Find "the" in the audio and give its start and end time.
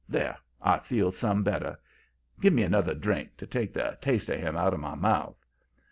3.71-3.99